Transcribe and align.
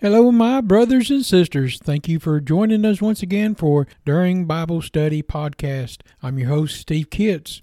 Hello, 0.00 0.30
my 0.30 0.60
brothers 0.60 1.10
and 1.10 1.26
sisters. 1.26 1.80
Thank 1.82 2.06
you 2.06 2.20
for 2.20 2.38
joining 2.38 2.84
us 2.84 3.02
once 3.02 3.20
again 3.20 3.56
for 3.56 3.88
During 4.04 4.44
Bible 4.44 4.80
Study 4.80 5.24
Podcast. 5.24 6.02
I'm 6.22 6.38
your 6.38 6.50
host, 6.50 6.80
Steve 6.80 7.10
Kitts. 7.10 7.60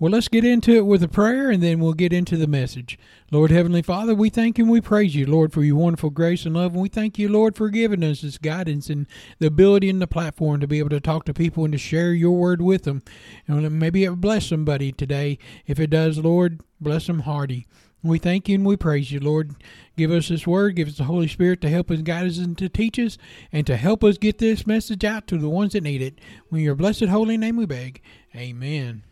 Well, 0.00 0.10
let's 0.10 0.26
get 0.26 0.44
into 0.44 0.72
it 0.72 0.86
with 0.86 1.04
a 1.04 1.08
prayer 1.08 1.50
and 1.50 1.62
then 1.62 1.78
we'll 1.78 1.92
get 1.92 2.12
into 2.12 2.36
the 2.36 2.48
message. 2.48 2.98
Lord 3.30 3.52
Heavenly 3.52 3.82
Father, 3.82 4.12
we 4.12 4.28
thank 4.28 4.58
you 4.58 4.64
and 4.64 4.72
we 4.72 4.80
praise 4.80 5.14
you, 5.14 5.24
Lord, 5.26 5.52
for 5.52 5.62
your 5.62 5.76
wonderful 5.76 6.10
grace 6.10 6.44
and 6.44 6.56
love. 6.56 6.72
And 6.72 6.82
we 6.82 6.88
thank 6.88 7.16
you, 7.16 7.28
Lord, 7.28 7.54
for 7.54 7.68
giving 7.68 8.02
us 8.02 8.22
this 8.22 8.38
guidance 8.38 8.90
and 8.90 9.06
the 9.38 9.46
ability 9.46 9.88
and 9.88 10.02
the 10.02 10.08
platform 10.08 10.60
to 10.60 10.66
be 10.66 10.80
able 10.80 10.90
to 10.90 11.00
talk 11.00 11.26
to 11.26 11.32
people 11.32 11.62
and 11.62 11.70
to 11.70 11.78
share 11.78 12.12
your 12.12 12.32
word 12.32 12.60
with 12.60 12.82
them. 12.82 13.04
And 13.46 13.78
maybe 13.78 14.02
it 14.02 14.08
will 14.08 14.16
bless 14.16 14.46
somebody 14.46 14.90
today. 14.90 15.38
If 15.64 15.78
it 15.78 15.90
does, 15.90 16.18
Lord, 16.18 16.60
bless 16.80 17.06
them 17.06 17.20
hearty. 17.20 17.68
We 18.02 18.18
thank 18.18 18.48
you 18.48 18.54
and 18.54 18.64
we 18.64 18.76
praise 18.76 19.10
you, 19.10 19.18
Lord. 19.18 19.56
Give 19.96 20.12
us 20.12 20.28
this 20.28 20.46
word, 20.46 20.76
give 20.76 20.88
us 20.88 20.98
the 20.98 21.04
Holy 21.04 21.26
Spirit 21.26 21.60
to 21.62 21.68
help 21.68 21.90
us, 21.90 22.00
guide 22.02 22.26
us, 22.26 22.38
and 22.38 22.56
to 22.58 22.68
teach 22.68 22.98
us, 22.98 23.18
and 23.50 23.66
to 23.66 23.76
help 23.76 24.04
us 24.04 24.18
get 24.18 24.38
this 24.38 24.66
message 24.66 25.04
out 25.04 25.26
to 25.26 25.38
the 25.38 25.48
ones 25.48 25.72
that 25.72 25.82
need 25.82 26.00
it. 26.00 26.20
In 26.52 26.58
your 26.58 26.76
blessed 26.76 27.06
holy 27.06 27.36
name 27.36 27.56
we 27.56 27.66
beg. 27.66 28.00
Amen. 28.36 29.02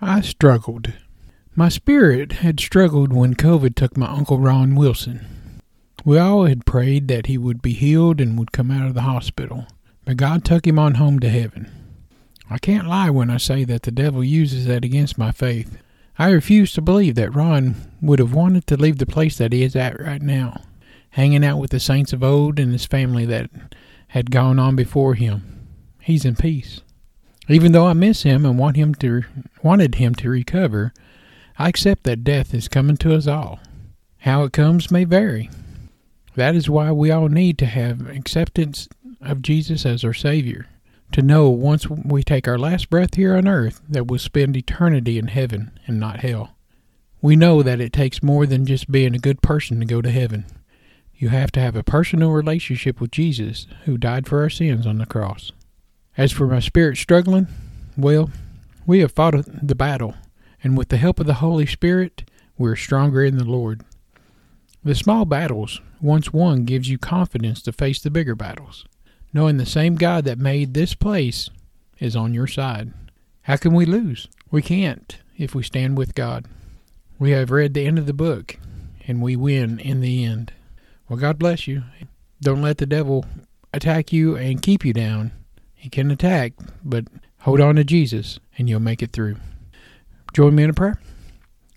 I 0.00 0.20
struggled. 0.20 0.92
My 1.56 1.68
spirit 1.70 2.32
had 2.32 2.60
struggled 2.60 3.12
when 3.12 3.34
COVID 3.34 3.76
took 3.76 3.96
my 3.96 4.08
Uncle 4.08 4.38
Ron 4.38 4.74
Wilson. 4.74 5.24
We 6.04 6.18
all 6.18 6.44
had 6.44 6.66
prayed 6.66 7.08
that 7.08 7.26
he 7.26 7.38
would 7.38 7.62
be 7.62 7.72
healed 7.72 8.20
and 8.20 8.38
would 8.38 8.52
come 8.52 8.70
out 8.70 8.86
of 8.86 8.94
the 8.94 9.02
hospital, 9.02 9.66
but 10.04 10.18
God 10.18 10.44
took 10.44 10.66
him 10.66 10.78
on 10.78 10.96
home 10.96 11.18
to 11.20 11.30
heaven. 11.30 11.70
I 12.50 12.58
can't 12.58 12.86
lie 12.86 13.08
when 13.08 13.30
I 13.30 13.38
say 13.38 13.64
that 13.64 13.84
the 13.84 13.90
devil 13.90 14.22
uses 14.22 14.66
that 14.66 14.84
against 14.84 15.16
my 15.16 15.32
faith. 15.32 15.78
I 16.16 16.30
refuse 16.30 16.72
to 16.74 16.82
believe 16.82 17.16
that 17.16 17.34
Ron 17.34 17.74
would 18.00 18.20
have 18.20 18.32
wanted 18.32 18.68
to 18.68 18.76
leave 18.76 18.98
the 18.98 19.06
place 19.06 19.36
that 19.38 19.52
he 19.52 19.64
is 19.64 19.74
at 19.74 20.00
right 20.00 20.22
now, 20.22 20.62
hanging 21.10 21.44
out 21.44 21.58
with 21.58 21.72
the 21.72 21.80
saints 21.80 22.12
of 22.12 22.22
old 22.22 22.60
and 22.60 22.70
his 22.72 22.86
family 22.86 23.24
that 23.26 23.50
had 24.08 24.30
gone 24.30 24.60
on 24.60 24.76
before 24.76 25.14
him. 25.14 25.66
He's 26.00 26.24
in 26.24 26.36
peace. 26.36 26.82
Even 27.48 27.72
though 27.72 27.86
I 27.86 27.94
miss 27.94 28.22
him 28.22 28.46
and 28.46 28.58
want 28.58 28.76
him 28.76 28.94
to 28.96 29.24
wanted 29.62 29.96
him 29.96 30.14
to 30.16 30.30
recover, 30.30 30.94
I 31.58 31.68
accept 31.68 32.04
that 32.04 32.22
death 32.22 32.54
is 32.54 32.68
coming 32.68 32.96
to 32.98 33.14
us 33.14 33.26
all. 33.26 33.58
How 34.18 34.44
it 34.44 34.52
comes 34.52 34.92
may 34.92 35.04
vary. 35.04 35.50
That 36.36 36.54
is 36.54 36.70
why 36.70 36.92
we 36.92 37.10
all 37.10 37.28
need 37.28 37.58
to 37.58 37.66
have 37.66 38.08
acceptance 38.08 38.88
of 39.20 39.42
Jesus 39.42 39.84
as 39.84 40.04
our 40.04 40.14
Savior 40.14 40.66
to 41.12 41.22
know 41.22 41.48
once 41.48 41.88
we 41.88 42.22
take 42.22 42.48
our 42.48 42.58
last 42.58 42.90
breath 42.90 43.14
here 43.14 43.36
on 43.36 43.46
earth 43.46 43.80
that 43.88 44.06
we'll 44.06 44.18
spend 44.18 44.56
eternity 44.56 45.18
in 45.18 45.28
heaven 45.28 45.78
and 45.86 46.00
not 46.00 46.20
hell. 46.20 46.56
We 47.22 47.36
know 47.36 47.62
that 47.62 47.80
it 47.80 47.92
takes 47.92 48.22
more 48.22 48.46
than 48.46 48.66
just 48.66 48.90
being 48.90 49.14
a 49.14 49.18
good 49.18 49.40
person 49.40 49.80
to 49.80 49.86
go 49.86 50.02
to 50.02 50.10
heaven. 50.10 50.44
You 51.14 51.28
have 51.28 51.52
to 51.52 51.60
have 51.60 51.76
a 51.76 51.84
personal 51.84 52.30
relationship 52.30 53.00
with 53.00 53.12
Jesus, 53.12 53.66
who 53.84 53.96
died 53.96 54.26
for 54.26 54.42
our 54.42 54.50
sins 54.50 54.86
on 54.86 54.98
the 54.98 55.06
cross. 55.06 55.52
As 56.16 56.32
for 56.32 56.46
my 56.46 56.60
spirit 56.60 56.96
struggling, 56.96 57.46
well, 57.96 58.30
we 58.84 58.98
have 58.98 59.12
fought 59.12 59.34
the 59.46 59.74
battle, 59.74 60.14
and 60.62 60.76
with 60.76 60.88
the 60.88 60.96
help 60.96 61.20
of 61.20 61.26
the 61.26 61.34
Holy 61.34 61.66
Spirit, 61.66 62.28
we 62.58 62.68
are 62.68 62.76
stronger 62.76 63.24
in 63.24 63.38
the 63.38 63.44
Lord. 63.44 63.82
The 64.82 64.94
small 64.94 65.24
battles, 65.24 65.80
once 66.02 66.32
won, 66.32 66.64
gives 66.64 66.90
you 66.90 66.98
confidence 66.98 67.62
to 67.62 67.72
face 67.72 68.00
the 68.00 68.10
bigger 68.10 68.34
battles 68.34 68.84
knowing 69.34 69.58
the 69.58 69.66
same 69.66 69.96
God 69.96 70.24
that 70.24 70.38
made 70.38 70.72
this 70.72 70.94
place 70.94 71.50
is 71.98 72.16
on 72.16 72.32
your 72.32 72.46
side. 72.46 72.94
How 73.42 73.56
can 73.56 73.74
we 73.74 73.84
lose? 73.84 74.28
We 74.50 74.62
can't 74.62 75.18
if 75.36 75.54
we 75.54 75.62
stand 75.62 75.98
with 75.98 76.14
God. 76.14 76.46
We 77.18 77.32
have 77.32 77.50
read 77.50 77.74
the 77.74 77.86
end 77.86 77.98
of 77.98 78.06
the 78.06 78.12
book, 78.12 78.56
and 79.06 79.20
we 79.20 79.36
win 79.36 79.78
in 79.80 80.00
the 80.00 80.24
end. 80.24 80.52
Well, 81.08 81.18
God 81.18 81.38
bless 81.38 81.66
you. 81.66 81.82
Don't 82.40 82.62
let 82.62 82.78
the 82.78 82.86
devil 82.86 83.26
attack 83.72 84.12
you 84.12 84.36
and 84.36 84.62
keep 84.62 84.84
you 84.84 84.92
down. 84.92 85.32
He 85.74 85.90
can 85.90 86.10
attack, 86.10 86.52
but 86.84 87.04
hold 87.40 87.60
on 87.60 87.76
to 87.76 87.84
Jesus, 87.84 88.38
and 88.56 88.68
you'll 88.68 88.80
make 88.80 89.02
it 89.02 89.12
through. 89.12 89.36
Join 90.32 90.54
me 90.54 90.62
in 90.64 90.70
a 90.70 90.74
prayer. 90.74 90.98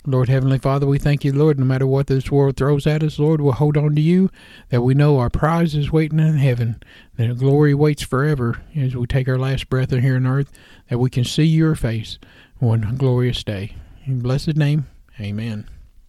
Lord 0.08 0.30
Heavenly 0.30 0.58
Father, 0.58 0.86
we 0.86 0.98
thank 0.98 1.22
you, 1.22 1.32
Lord, 1.32 1.58
no 1.58 1.66
matter 1.66 1.86
what 1.86 2.06
this 2.06 2.30
world 2.30 2.56
throws 2.56 2.86
at 2.86 3.02
us, 3.02 3.18
Lord, 3.18 3.42
we'll 3.42 3.52
hold 3.52 3.76
on 3.76 3.94
to 3.94 4.00
you, 4.00 4.30
that 4.70 4.80
we 4.80 4.94
know 4.94 5.18
our 5.18 5.28
prize 5.28 5.74
is 5.74 5.92
waiting 5.92 6.18
in 6.18 6.38
heaven, 6.38 6.82
that 7.16 7.38
glory 7.38 7.74
waits 7.74 8.02
forever 8.02 8.62
as 8.74 8.96
we 8.96 9.06
take 9.06 9.28
our 9.28 9.38
last 9.38 9.68
breath 9.68 9.90
here 9.90 10.16
on 10.16 10.26
earth, 10.26 10.50
that 10.88 10.98
we 10.98 11.10
can 11.10 11.24
see 11.24 11.44
your 11.44 11.74
face 11.74 12.18
one 12.58 12.96
glorious 12.96 13.44
day. 13.44 13.74
In 14.06 14.20
blessed 14.20 14.56
name, 14.56 14.86
amen. 15.20 15.68